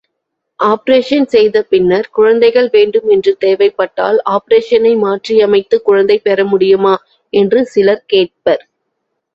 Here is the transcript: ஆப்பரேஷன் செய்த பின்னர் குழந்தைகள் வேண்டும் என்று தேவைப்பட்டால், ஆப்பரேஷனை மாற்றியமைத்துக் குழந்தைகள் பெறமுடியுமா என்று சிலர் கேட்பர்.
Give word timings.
ஆப்பரேஷன் 0.59 1.25
செய்த 1.25 1.61
பின்னர் 1.63 2.09
குழந்தைகள் 2.11 2.69
வேண்டும் 2.69 3.07
என்று 3.07 3.37
தேவைப்பட்டால், 3.37 4.17
ஆப்பரேஷனை 4.29 4.93
மாற்றியமைத்துக் 5.03 5.85
குழந்தைகள் 5.85 6.27
பெறமுடியுமா 6.27 6.95
என்று 7.33 7.65
சிலர் 7.65 8.05
கேட்பர். 8.07 8.63